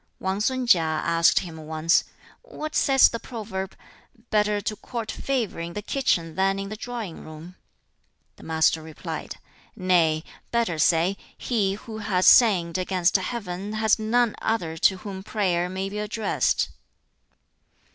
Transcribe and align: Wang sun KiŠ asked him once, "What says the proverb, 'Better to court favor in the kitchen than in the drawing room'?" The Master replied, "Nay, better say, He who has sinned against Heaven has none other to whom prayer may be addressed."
Wang 0.19 0.41
sun 0.41 0.65
KiŠ 0.65 0.77
asked 0.79 1.41
him 1.41 1.57
once, 1.57 2.05
"What 2.41 2.73
says 2.75 3.07
the 3.07 3.19
proverb, 3.19 3.75
'Better 4.31 4.59
to 4.59 4.75
court 4.75 5.11
favor 5.11 5.59
in 5.59 5.73
the 5.73 5.83
kitchen 5.83 6.33
than 6.33 6.57
in 6.57 6.69
the 6.69 6.75
drawing 6.75 7.23
room'?" 7.23 7.55
The 8.37 8.43
Master 8.43 8.81
replied, 8.81 9.35
"Nay, 9.75 10.23
better 10.49 10.79
say, 10.79 11.17
He 11.37 11.75
who 11.75 11.99
has 11.99 12.25
sinned 12.25 12.79
against 12.79 13.15
Heaven 13.17 13.73
has 13.73 13.99
none 13.99 14.35
other 14.41 14.75
to 14.77 14.97
whom 14.97 15.21
prayer 15.21 15.69
may 15.69 15.87
be 15.87 15.99
addressed." 15.99 16.69